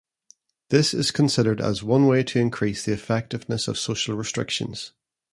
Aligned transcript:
This 0.69 0.95
is 0.95 1.11
considered 1.11 1.61
as 1.61 1.83
one 1.83 2.07
way 2.07 2.23
to 2.23 2.39
increase 2.39 2.83
the 2.83 2.91
effectiveness 2.91 3.67
of 3.67 3.77
social 3.77 4.15
restrictions. 4.15 4.93